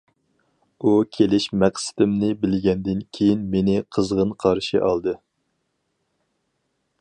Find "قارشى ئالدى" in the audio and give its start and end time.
4.45-5.15